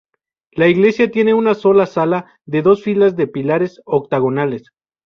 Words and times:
La 0.53 0.67
iglesia 0.67 1.11
tiene 1.11 1.35
una 1.35 1.53
sola 1.53 1.85
sala 1.85 2.25
de 2.45 2.63
dos 2.63 2.81
filas 2.83 3.15
de 3.15 3.27
pilares 3.27 3.83
octogonales. 3.85 4.71